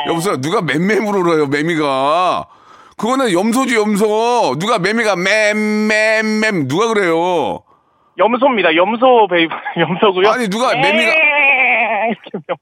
[0.07, 2.45] 여보세요, 누가 맴맴으로 울어요, 매미가.
[2.97, 4.55] 그거는 염소지, 염소.
[4.59, 7.61] 누가 매미가 맴맴맴, 누가 그래요?
[8.17, 8.75] 염소입니다.
[8.75, 10.29] 염소 베이브 염소고요.
[10.29, 11.11] 아니, 누가 매미가.
[12.49, 12.57] 염-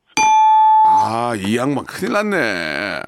[0.86, 3.02] 아, 이 양반 큰일 났네.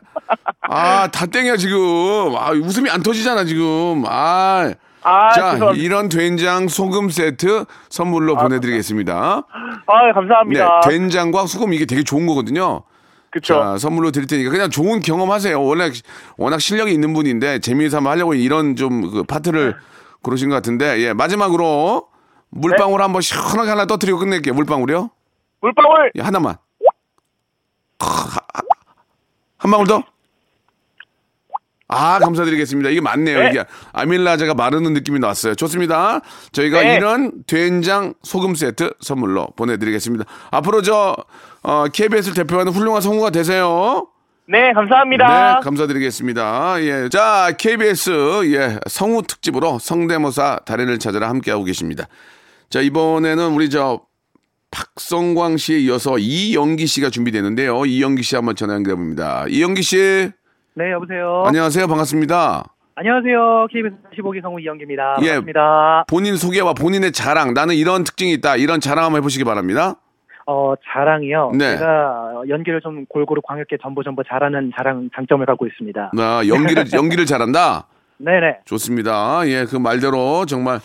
[0.70, 2.36] 아, 다 땡이야, 지금.
[2.38, 4.04] 아, 웃음이 안 터지잖아, 지금.
[4.08, 4.72] 아.
[5.06, 5.84] 아, 자, 죄송합니다.
[5.86, 9.44] 이런 된장 소금 세트 선물로 보내드리겠습니다.
[9.88, 10.82] 아, 감사합니다.
[10.84, 12.82] 네, 된장과 소금 이게 되게 좋은 거거든요.
[13.30, 13.54] 그쵸.
[13.54, 15.62] 자, 선물로 드릴 테니까 그냥 좋은 경험하세요.
[15.62, 15.91] 워낙
[16.38, 19.76] 워낙 실력이 있는 분인데 재미삼아 하려고 이런 좀 그 파트를
[20.24, 22.08] 그러신 것 같은데 예 마지막으로
[22.50, 24.54] 물방울 한번 시원하게 하나 떠뜨리고 끝낼게요.
[24.56, 25.10] 물방울이요?
[25.62, 26.56] 물방울 예, 하나만.
[29.58, 30.02] 한 방울 더.
[31.88, 32.89] 아 감사드리겠습니다.
[32.89, 33.39] 이게 맞네요.
[33.39, 33.50] 네.
[33.52, 35.54] 이게 아밀라제가 마르는 느낌이 났어요.
[35.56, 36.21] 좋습니다.
[36.52, 36.95] 저희가 네.
[36.95, 40.26] 이런 된장 소금 세트 선물로 보내드리겠습니다.
[40.52, 41.15] 앞으로 저
[41.62, 44.08] 어, KBS를 대표하는 훌륭한 성우가 되세요.
[44.48, 45.56] 네, 감사합니다.
[45.56, 46.76] 네, 감사드리겠습니다.
[46.82, 47.10] 예.
[47.10, 48.12] 자, KBS,
[48.54, 52.08] 예, 성우 특집으로 성대모사 달인을 찾아라 함께하고 계십니다.
[52.69, 54.02] 자, 이번에는 우리 저
[54.69, 57.86] 박성광 씨에 이어서 이영기 씨가 준비되는데요.
[57.86, 59.45] 이영기 씨 한번 전화 연결해 봅니다.
[59.48, 60.30] 이영기 씨,
[60.77, 61.43] 네, 여보세요.
[61.47, 61.88] 안녕하세요.
[61.88, 62.65] 반갑습니다.
[62.95, 63.67] 안녕하세요.
[63.71, 65.17] KBS 15기 성우 이영기입니다.
[65.21, 65.27] 예.
[65.27, 66.05] 반갑습니다.
[66.09, 68.57] 본인 소개와 본인의 자랑, 나는 이런 특징이 있다.
[68.57, 69.95] 이런 자랑 한번 해보시기 바랍니다.
[70.47, 71.51] 어, 자랑이요.
[71.57, 71.77] 네.
[71.77, 76.11] 제가 연기를 좀 골고루 광역계 전보전보 잘하는 자랑 장점을 갖고 있습니다.
[76.13, 77.88] 나 연기를, 연기를 잘한다.
[78.17, 78.59] 네네.
[78.65, 79.47] 좋습니다.
[79.47, 80.79] 예, 그 말대로 정말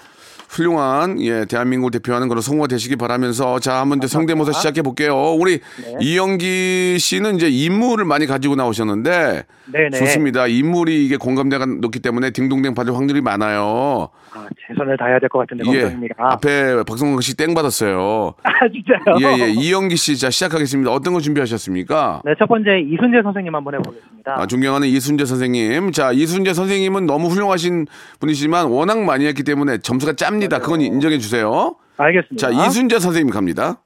[0.51, 5.33] 훌륭한 예 대한민국을 대표하는 그런 성우가 되시기 바라면서 자 한번 이제 성대모사 시작해 볼게요.
[5.35, 5.95] 우리 네.
[6.01, 9.99] 이영기 씨는 이제 인물을 많이 가지고 나오셨는데 네네.
[9.99, 10.49] 좋습니다.
[10.49, 14.09] 인물이 이게 공감대가 높기 때문에 딩동댕 받을 확률이 많아요.
[14.33, 16.14] 아, 최선을 다해야 될 것 같은데 예, 걱정입니다.
[16.19, 18.35] 앞에 박성광 씨땡 받았어요.
[18.45, 19.16] 아, 진짜요?
[19.21, 20.90] 예, 예, 이영기 씨 자 시작하겠습니다.
[20.90, 22.23] 어떤 거 준비하셨습니까?
[22.25, 24.35] 네, 첫 번째 이순재 선생님 한번 해보겠습니다.
[24.40, 25.93] 아, 존경하는 이순재 선생님.
[25.93, 27.87] 자, 이순재 선생님은 너무 훌륭하신
[28.21, 30.59] 분이시지만 워낙 많이 했기 때문에 점수가 짭니다.
[30.61, 31.75] 그건 인정해 주세요.
[31.97, 32.37] 알겠습니다.
[32.51, 33.83] 자, 이순재 선생님 갑니다.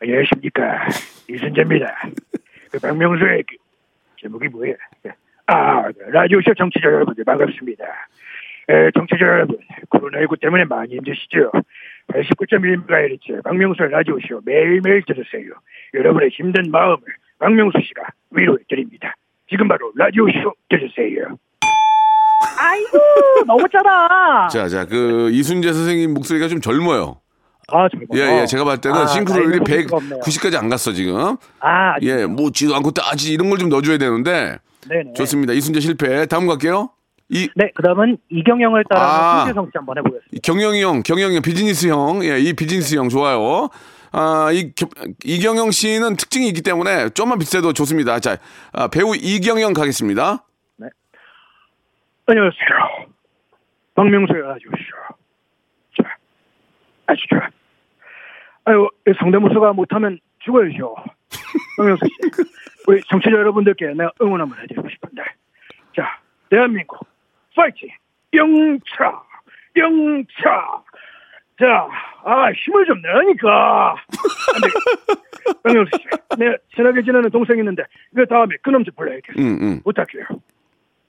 [0.00, 0.62] 안녕하십니까
[1.30, 1.86] 이순재입니다.
[2.72, 3.56] 그 박명수의 그
[4.20, 4.74] 제목이 뭐예요?
[5.46, 7.84] 아 라디오쇼 청취자 여러분들 반갑습니다.
[8.68, 9.56] 에, 청취자 여러분
[9.90, 11.50] 코로나19 때문에 많이 힘드시죠?
[12.12, 15.52] 89.1MHz 박명수의 라디오쇼 매일매일 들으세요.
[15.94, 16.98] 여러분의 힘든 마음을
[17.38, 19.14] 박명수 씨가 위로해 드립니다.
[19.50, 21.36] 지금 바로 라디오쇼 들으세요.
[22.58, 22.98] 아이고,
[23.46, 24.48] 너무 짜다.
[24.48, 27.20] 자, 자, 그 이순재 선생님 목소리가 좀 젊어요.
[27.68, 28.06] 아, 정말.
[28.14, 28.46] 예, 예.
[28.46, 30.20] 제가 봤을 때는 아, 싱크로율이 나이는 100, 수가 없네요.
[30.20, 31.36] 90까지 안 갔어, 지금.
[31.60, 34.58] 아, 예, 묻지도 않고 따지 이런 걸 좀 넣어줘야 되는데.
[34.88, 35.12] 네네.
[35.14, 35.52] 좋습니다.
[35.52, 36.26] 이순재 실패.
[36.26, 36.90] 다음 갈게요.
[37.32, 39.38] 이, 네, 그 다음은 이경영을 따라 아.
[39.40, 40.36] 손재성 씨 한번 해보겠습니다.
[40.42, 42.22] 경영이 형, 경영이 형, 비즈니스 형.
[42.24, 43.68] 예, 이 비즈니스 형 좋아요.
[44.12, 44.86] 아, 이, 겨-
[45.24, 48.20] 이경영 씨는 특징이 있기 때문에 좀만 비슷해도 좋습니다.
[48.20, 48.36] 자,
[48.72, 50.44] 아, 배우 이경영 가겠습니다.
[52.26, 53.06] 안녕하세요.
[53.94, 54.76] 박명수의 라디오쇼.
[56.02, 56.04] 자,
[57.28, 57.48] 좋아.
[58.64, 60.94] 아유, 이 성대모사가 못하면 죽어야죠.
[61.76, 62.42] 박명수 씨.
[62.86, 65.22] 우리 정치자 여러분들께 내가 응원 한번 해드리고 싶은데.
[65.96, 67.00] 자, 대한민국,
[67.54, 67.88] 파이팅!
[68.34, 69.22] 영차!
[69.76, 70.82] 영차!
[71.58, 71.88] 자,
[72.24, 73.94] 아, 힘을 좀 내라니까.
[74.54, 75.22] 안 되겠다.
[75.62, 76.38] 박명수 씨.
[76.38, 77.82] 내가 친하게 지내는 동생이 있는데,
[78.14, 79.38] 그 다음에 그놈 좀 불러야겠어.
[79.38, 79.80] 응, 응.
[79.84, 80.24] 부탁해요.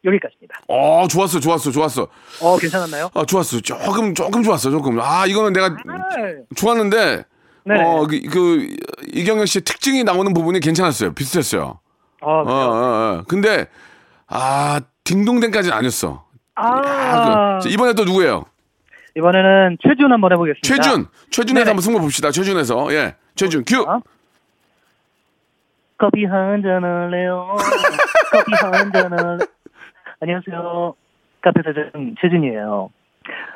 [0.06, 0.60] 여기까지입니다.
[0.68, 2.08] 어, 좋았어, 좋았어, 좋았어.
[2.42, 3.10] 어, 괜찮았나요?
[3.14, 3.62] 아, 좋았어.
[3.62, 5.00] 조금, 조금 좋았어, 조금.
[5.00, 6.10] 아, 이거는 내가 아,
[6.56, 7.24] 좋았는데,
[7.66, 7.82] 네.
[7.82, 8.76] 어, 그, 그,
[9.14, 11.14] 이경영 씨의 특징이 나오는 부분이 괜찮았어요.
[11.14, 11.80] 비슷했어요.
[12.22, 12.44] 아, 어?
[12.46, 13.24] 어, 어.
[13.28, 13.68] 근데,
[14.28, 16.23] 아, 딩동댕까지는 아니었어.
[16.56, 18.46] 아, 아, 그, 자, 이번에 또 누구예요?
[19.16, 20.68] 이번에는 최준 한번 해보겠습니다.
[20.68, 21.08] 최준.
[21.30, 21.70] 최준에서 네네.
[21.70, 22.32] 한번 승부 봅시다.
[22.32, 22.94] 최준에서.
[22.94, 23.16] 예.
[23.36, 23.82] 최준, 큐!
[23.82, 24.02] 어?
[25.98, 27.56] 커피 한잔 할래요.
[28.32, 29.46] 커피 한잔 할래.
[30.20, 30.96] 안녕하세요.
[31.42, 32.90] 카페 사장 최준이에요.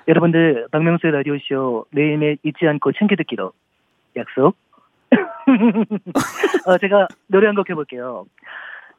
[0.07, 3.51] 여러분들 박명수의 라디오쇼 매일매일 잊지 않고 챙겨 듣기로
[4.15, 4.55] 약속.
[6.65, 8.25] 어, 제가 노래 한 곡 해볼게요.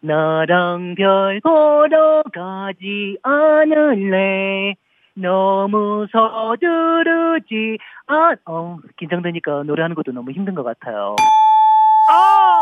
[0.00, 4.74] 나랑 별 보러 가지 않을래.
[5.14, 8.36] 너무 서두르지 않.
[8.46, 11.16] 어, 긴장되니까 노래하는 것도 너무 힘든 것 같아요.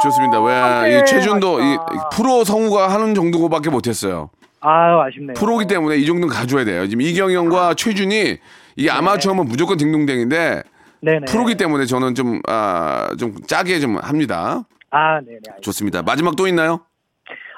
[0.02, 0.42] 좋습니다.
[0.42, 1.76] 왜, 네, 이 최준도 이.
[2.14, 4.30] 프로 성우가 하는 정도밖에 못했어요.
[4.60, 5.34] 아유 아쉽네요.
[5.34, 6.86] 프로기 때문에 이 정도는 가져야 돼요.
[6.88, 8.38] 지금 이경영과 최준이
[8.76, 10.62] 이게 아마추어면 무조건 딩동댕인데
[11.02, 11.26] 네네.
[11.28, 14.64] 프로기 때문에 저는 좀, 아, 좀 짜게 좀 합니다.
[14.90, 15.36] 아 네네.
[15.36, 15.60] 알겠습니다.
[15.60, 16.02] 좋습니다.
[16.02, 16.80] 마지막 또 있나요?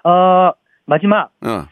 [0.08, 0.52] 어
[0.86, 1.66] 마지막 어.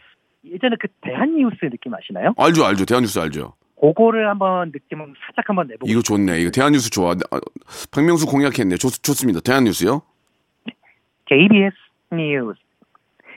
[0.45, 2.33] 예전에 그 대한뉴스 느낌 아시나요?
[2.37, 2.85] 알죠, 알죠.
[2.85, 3.53] 대한뉴스 알죠.
[3.79, 6.39] 그거를 한번 느낌을 살짝 한번 내보고 이거 좋네.
[6.39, 7.11] 이거 대한뉴스 좋아.
[7.11, 7.39] 아,
[7.91, 8.77] 박명수 공약했네.
[8.77, 9.39] 좋, 좋습니다.
[9.41, 10.01] 대한뉴스요?
[11.25, 11.75] KBS
[12.11, 12.59] 뉴스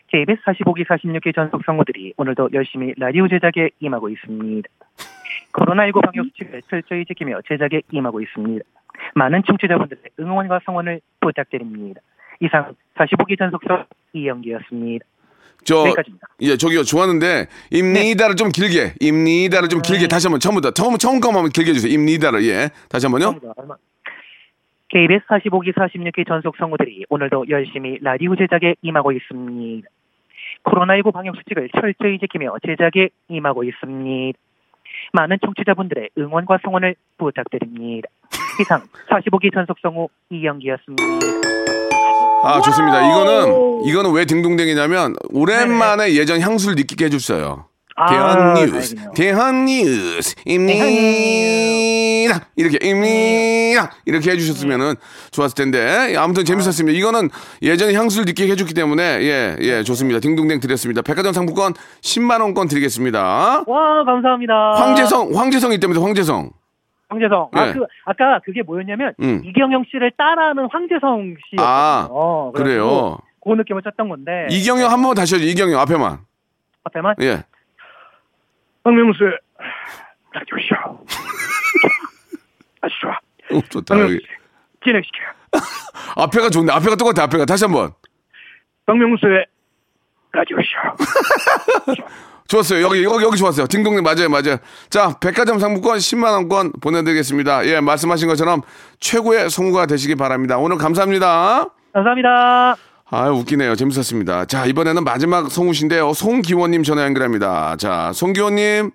[0.09, 4.69] KBS 45기 46기 전속 성우들이 오늘도 열심히 라디오 제작에 임하고 있습니다.
[5.53, 8.65] 코로나19 방역 수칙을 철저히 지키며 제작에 임하고 있습니다.
[9.15, 12.01] 많은 청취자분들의 응원과 성원을 부탁드립니다.
[12.41, 15.05] 이상 45기 전속성 이영기였습니다.
[15.65, 16.27] 저, 여기까지입니다.
[16.41, 16.83] 예, 저기요.
[16.85, 21.93] 좋았는데, 입니다를 좀 길게, 입니다를 좀 길게, 다시 한번, 처음부터, 처음, 처음 거만 길게 해주세요.
[21.93, 22.71] 입니다를, 예.
[22.89, 23.39] 다시 한 번요.
[24.89, 29.89] KBS 45기 46기 전속 성우들이 오늘도 열심히 라디오 제작에 임하고 있습니다.
[30.65, 34.39] 코로나19 방역 수칙을 철저히 지키며 제작에 임하고 있습니다.
[35.13, 38.09] 많은 청취자분들의 응원과 성원을 부탁드립니다.
[38.61, 41.05] 이상 45기 전속 성우 이영기였습니다.
[42.43, 43.01] 아, 좋습니다.
[43.11, 47.67] 이거는, 이거는 왜 딩동댕이냐면, 오랜만에 예전 향수를 느끼게 해줬어요.
[47.97, 49.13] 아, 대한 뉴스, 다행이네요.
[49.15, 50.87] 대한 뉴스, 입니다.
[52.57, 53.91] 이렇게, 입니다.
[54.07, 54.95] 이렇게 해주셨으면은
[55.33, 56.15] 좋았을 텐데.
[56.17, 56.97] 아무튼 재밌었습니다.
[56.99, 57.29] 이거는
[57.63, 60.21] 예전에 향수를 느끼게 해줬기 때문에, 예, 예, 좋습니다.
[60.21, 61.03] 딩동댕 드렸습니다.
[61.03, 63.65] 백화점 상품권 10만 원권 드리겠습니다.
[63.67, 64.55] 와 감사합니다.
[64.77, 66.51] 황재성, 황재성이 때문에 황재성.
[67.11, 67.51] 황재성.
[67.57, 67.59] 예.
[67.59, 69.43] 아, 그, 아까 그게 뭐였냐면 음.
[69.45, 71.61] 이경영 씨를 따라하는 황재성 씨였거든요.
[71.67, 73.19] 아, 그래요.
[73.43, 74.47] 그 느낌을 쳤던 건데.
[74.51, 75.45] 이경영 한 번 다시 하죠.
[75.45, 76.19] 이경영 앞에만.
[76.85, 77.43] 앞에만 예.
[78.85, 79.33] 박명수의
[80.33, 81.05] 라디오쇼.
[82.83, 83.13] 아주 좋아.
[83.13, 83.95] 어, 좋다.
[83.95, 84.25] 박명수 여기.
[84.25, 84.31] 씨,
[84.85, 85.19] 진행시켜.
[86.17, 86.73] 앞에가 좋네.
[86.73, 87.25] 앞에가 똑같아.
[87.25, 87.91] 앞에가 다시 한 번.
[88.87, 89.47] 박명수의
[90.33, 90.63] 라디오쇼.
[92.51, 92.83] 좋았어요.
[92.83, 93.69] 여기, 여기, 여기 좋았어요.
[93.69, 94.57] 딩동댕 맞아요, 맞아요.
[94.91, 97.65] 자, 백화점 상품권 10만원권 보내드리겠습니다.
[97.67, 98.63] 예, 말씀하신 것처럼
[98.99, 100.59] 최고의 성우가 되시기 바랍니다.
[100.59, 101.67] 오늘 감사합니다.
[101.93, 102.77] 감사합니다.
[103.13, 103.77] 아유, 웃기네요.
[103.77, 104.47] 재밌었습니다.
[104.47, 106.13] 자, 이번에는 마지막 성우신데요.
[106.13, 107.77] 송기원님 전화 연결합니다.
[107.77, 108.91] 자, 송기원님.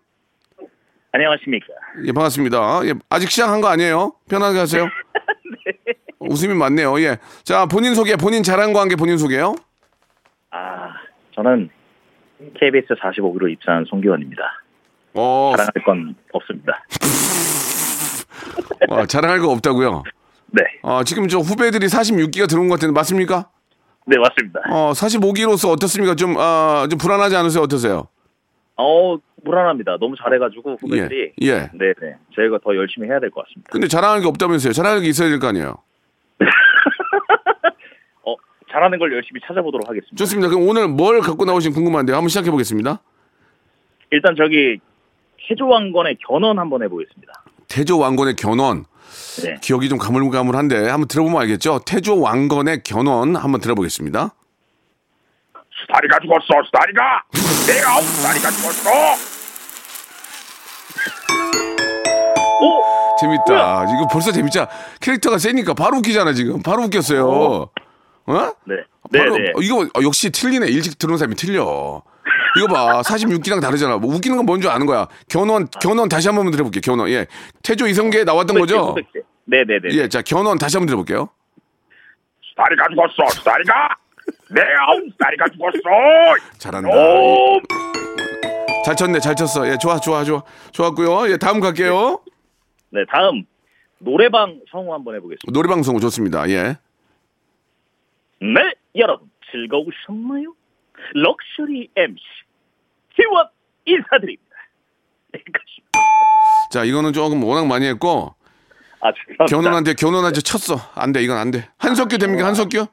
[1.14, 1.66] 안녕하십니까.
[2.08, 2.82] 예, 반갑습니다.
[2.88, 4.16] 예, 아직 시작한 거 아니에요?
[4.30, 4.86] 편하게 하세요.
[6.20, 7.00] 웃음이 많네요.
[7.00, 7.20] 예.
[7.46, 9.56] 자, 본인 소개, 본인 자랑과 함께 본인 소개요.
[10.52, 10.90] 아,
[11.36, 11.70] 저는
[12.60, 14.44] KBS 45기로 입사한 송기원입니다.
[15.14, 16.84] 어, 자랑할 건 없습니다.
[18.90, 20.04] 어, 자랑할 거 없다고요?
[20.52, 23.50] 네, 어, 지금 저 후배들이 46기가 들어온 것 같은데 맞습니까?
[24.08, 24.60] 네 맞습니다.
[24.70, 26.16] 어, 45기로서 어떻습니까?
[26.16, 27.64] 좀, 아, 좀 불안하지 않으세요?
[27.64, 28.08] 어떠세요?
[28.78, 29.98] 어, 불안합니다.
[30.00, 31.32] 너무 잘해가지고 후배들이.
[31.42, 31.54] 예, 예.
[31.74, 32.16] 네, 네.
[32.36, 33.70] 저희가 더 열심히 해야 될 것 같습니다.
[33.72, 34.74] 근데 자랑할 게 없다면서요?
[34.74, 35.76] 자랑할 게 있어야 될 거 아니에요?
[38.76, 40.16] 어, 잘하는 걸 열심히 찾아보도록 하겠습니다.
[40.18, 40.50] 좋습니다.
[40.50, 42.16] 그럼 오늘 뭘 갖고 나오신 궁금한데요.
[42.16, 43.00] 한번 시작해 보겠습니다.
[44.12, 44.80] 일단 저기
[45.48, 47.34] 태조 왕건의 견원 한번 해보겠습니다.
[47.70, 48.86] 태조 왕건의 견원.
[49.44, 49.56] 네.
[49.62, 51.80] 기억이 좀 가물가물한데 한번 들어보면 알겠죠?
[51.86, 54.34] 태조 왕건의 견원 한번 들어보겠습니다.
[55.72, 57.24] 수다리가 죽었어, 수다리가!
[57.68, 58.90] 내가 수다리가 죽었어!
[62.62, 63.18] 오!
[63.20, 63.84] 재밌다.
[63.84, 64.68] 이거 벌써 재밌자.
[65.02, 66.64] 캐릭터가 세니까 바로 웃기잖아, 지금.
[66.64, 67.70] 바로 웃겼어요.
[68.28, 68.52] 어?
[68.66, 68.76] 네.
[69.12, 69.52] 네, 바로, 네.
[69.56, 70.68] 어, 이거 어, 역시 틀리네.
[70.68, 72.02] 일찍 들어온 사람이 틀려.
[72.58, 73.02] 이거 봐.
[73.06, 73.98] 46기랑 다르잖아.
[73.98, 75.08] 뭐 웃기는 건 뭔지 아는 거야.
[75.30, 76.82] 견원, 견원 다시 한 번 들어볼게요.
[76.82, 77.10] 견원.
[77.10, 77.28] 예.
[77.64, 78.96] 태조 이성계에 나왔던 거죠?
[79.46, 79.90] 네네네.
[79.92, 80.10] 예.
[80.10, 81.30] 자, 견원 다시 한 번 들어볼게요.
[82.58, 83.44] 다리가 죽었어.
[83.44, 83.90] 다리가.
[84.50, 85.80] 내 아우 다리가 죽었어.
[86.58, 86.90] 잘한다.
[86.90, 87.62] 예.
[88.86, 89.20] 잘 쳤네.
[89.20, 89.68] 잘 쳤어.
[89.68, 89.78] 예.
[89.78, 90.42] 좋아, 좋아, 좋아.
[90.72, 91.30] 좋았고요.
[91.32, 91.38] 예.
[91.38, 92.22] 다음 갈게요.
[92.92, 93.44] 네, 다음
[94.00, 95.52] 노래방 성우 한번 해보겠습니다.
[95.52, 96.48] 노래방송 좋습니다.
[96.50, 96.78] 예.
[98.54, 100.54] 네, 여러분 즐거우셨나요?
[101.14, 102.16] 럭셔리 MC
[103.16, 103.48] 지원
[103.86, 104.44] 인사드립니다.
[106.72, 108.36] 자, 이거는 조금 워낙 많이 했고
[109.02, 109.46] 아, 죄송합니다.
[109.46, 110.76] 견원한테 견원한테 쳤어.
[110.96, 111.22] 안 돼.
[111.24, 111.68] 이건 안 돼.
[111.78, 112.46] 한석규 됩니까?
[112.48, 112.88] 한석규?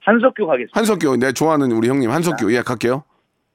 [0.00, 0.78] 한석규 가겠습니다.
[0.78, 1.16] 한석규.
[1.16, 2.52] 내 좋아하는 우리 형님 한석규.
[2.54, 3.04] 예, 갈게요.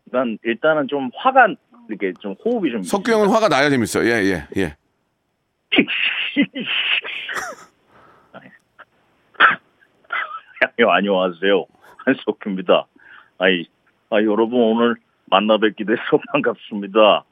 [0.05, 1.47] 난 일단은 좀 화가
[1.89, 4.03] 이렇게 좀 호흡이 좀 석규 형은 화가 나야 재밌어.
[4.05, 4.75] 예, 예, 예.
[10.79, 11.65] 형 안녕하세요
[12.05, 12.85] 한석규입니다.
[13.39, 13.65] 아이,
[14.09, 16.01] 아 여러분 오늘 만나 뵙게 돼서
[16.31, 17.23] 반갑습니다.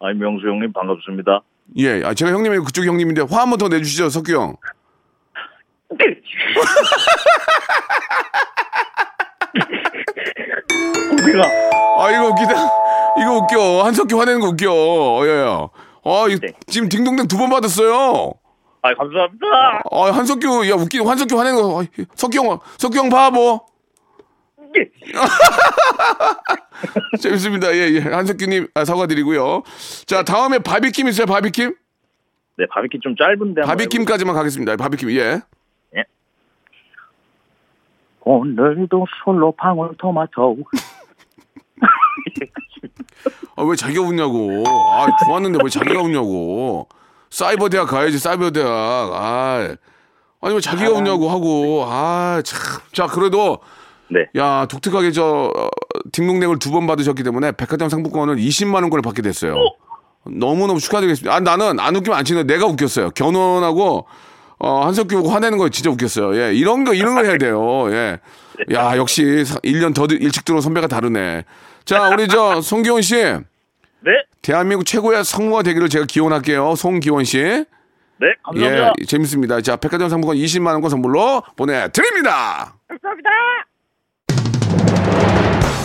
[0.00, 1.40] 아이 명수 형님 반갑습니다.
[1.78, 4.56] 예, 아, 제가 형님이 그쪽 형님인데 화 한 번 더 내주시죠, 석규 형.
[11.26, 11.42] 내가
[11.98, 12.52] 아, 이거 웃기다.
[13.20, 13.84] 이거 웃겨.
[13.84, 15.20] 한석규 화내는 거 웃겨.
[15.26, 15.44] 예, 예.
[16.04, 18.32] 아, 이, 지금 딩동댕 두 번 받았어요.
[18.82, 19.46] 아 감사합니다.
[19.90, 21.82] 아, 한석규, 야, 웃기는 한석규 화내는 거.
[21.82, 23.60] 아, 석규 형, 석규 형 바보.
[27.20, 27.72] 재밌습니다.
[27.74, 28.00] 예, 예.
[28.00, 29.62] 한석규님, 아, 사과드리고요.
[30.06, 31.76] 자, 다음에 바비킴 있어요, 바비킴?
[32.58, 34.76] 네 바비킴 좀 짧은데 바비킴까지만 가겠습니다.
[34.76, 35.40] 바비킴, 예.
[38.24, 40.56] 오늘도 솔로 방울토마토
[43.56, 44.64] 아, 왜 자기가 웃냐고.
[44.66, 46.88] 아, 좋았는데 왜 자기가 웃냐고.
[47.32, 48.68] 사이버 대학 가야지, 사이버 대학.
[48.70, 49.74] 아,
[50.42, 51.84] 아니, 왜 자기가 웃냐고 하고.
[51.88, 52.60] 아, 참.
[52.92, 53.58] 자, 그래도.
[54.10, 54.26] 네.
[54.36, 55.68] 야, 독특하게 저, 어,
[56.12, 59.56] 딩동댕을 두 번 받으셨기 때문에 백화점 상품권을 20만 원권을 받게 됐어요.
[60.26, 61.34] 너무 너무 축하드리겠습니다.
[61.34, 63.10] 아, 나는 안 웃기면 안 치는데 내가 웃겼어요.
[63.10, 64.06] 견훤하고,
[64.58, 66.36] 어, 한석규 보고 화내는 거 진짜 웃겼어요.
[66.38, 67.90] 예, 이런 거, 이런 걸 해야 돼요.
[67.92, 68.18] 예.
[68.74, 71.44] 야, 역시 1년 더 일찍 들어온 선배가 다르네.
[71.86, 73.16] 자, 우리 저, 송기원 씨.
[74.04, 74.10] 네.
[74.42, 76.74] 대한민국 최고의 성우가 되기를 제가 기원할게요.
[76.74, 77.38] 송기원 씨.
[77.38, 78.92] 네 감사합니다.
[79.00, 79.60] 예, 재밌습니다.
[79.62, 82.74] 자, 백화점 상품권 20만 원권 선물로 보내드립니다.
[82.88, 83.30] 감사합니다.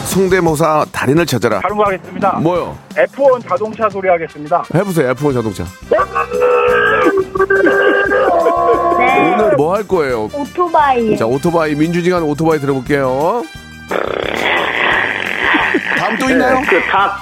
[0.06, 1.60] 성대모사 달인을 찾아라.
[1.60, 2.32] 다른 거 하겠습니다.
[2.39, 2.77] 뭐요?
[2.95, 4.63] F1 자동차 소리 하겠습니다.
[4.73, 5.13] 해보세요.
[5.13, 5.63] F1 자동차.
[5.89, 5.97] 네.
[9.34, 10.30] 오늘 뭐 할 거예요?
[10.34, 11.15] 오토바이.
[11.17, 13.43] 자, 오토바이 민주지간 오토바이 들어볼게요.
[15.97, 16.62] 다음 또 있나요?
[16.67, 17.21] 그다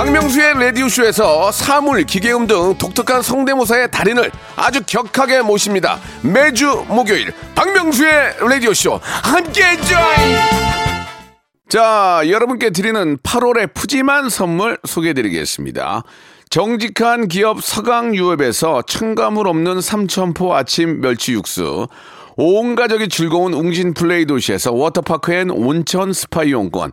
[0.00, 6.00] 박명수의 라디오쇼에서 사물, 기계음 등 독특한 성대모사의 달인을 아주 격하게 모십니다.
[6.22, 10.38] 매주 목요일 박명수의 라디오쇼 함께해 줘요!
[11.68, 16.02] 자, 여러분께 드리는 8월의 푸짐한 선물 소개해 드리겠습니다.
[16.48, 21.88] 정직한 기업 서강유업에서 첨가물 없는 삼천포 아침 멸치 육수,
[22.38, 26.92] 온 가족이 즐거운 웅진 플레이 도시에서 워터파크 and 온천 스파 이용권,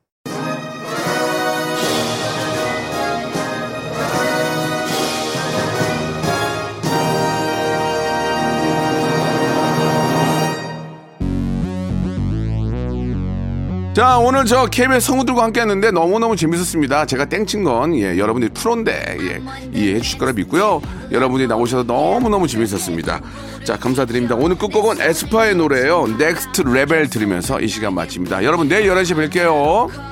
[13.93, 17.05] 자, 오늘 저 KBS 성우들과 함께 했는데 너무너무 재밌었습니다.
[17.05, 19.41] 제가 땡친 건, 예, 여러분들이 프로인데, 예,
[19.77, 20.81] 이해해 주실 거라 믿고요.
[21.11, 23.19] 여러분이 나오셔서 너무너무 재밌었습니다.
[23.65, 24.35] 자, 감사드립니다.
[24.35, 28.45] 오늘 끝곡은 에스파의 노래예요 Next Level 들으면서 이 시간 마칩니다.
[28.45, 30.10] 여러분, 내일 11시에 뵐게요.